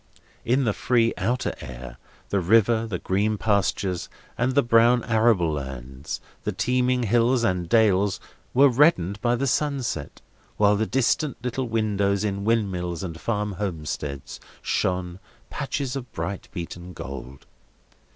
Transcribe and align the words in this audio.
In 0.43 0.63
the 0.63 0.73
free 0.73 1.13
outer 1.15 1.53
air, 1.61 1.97
the 2.29 2.39
river, 2.39 2.87
the 2.87 2.97
green 2.97 3.37
pastures, 3.37 4.09
and 4.35 4.53
the 4.55 4.63
brown 4.63 5.03
arable 5.03 5.51
lands, 5.51 6.19
the 6.43 6.51
teeming 6.51 7.03
hills 7.03 7.43
and 7.43 7.69
dales, 7.69 8.19
were 8.55 8.67
reddened 8.67 9.21
by 9.21 9.35
the 9.35 9.45
sunset: 9.45 10.19
while 10.57 10.75
the 10.75 10.87
distant 10.87 11.37
little 11.45 11.67
windows 11.69 12.23
in 12.23 12.43
windmills 12.43 13.03
and 13.03 13.21
farm 13.21 13.51
homesteads, 13.51 14.39
shone, 14.63 15.19
patches 15.51 15.95
of 15.95 16.11
bright 16.11 16.49
beaten 16.51 16.93
gold. 16.93 17.45